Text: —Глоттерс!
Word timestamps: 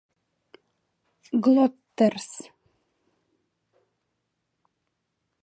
—Глоттерс! 1.43 2.29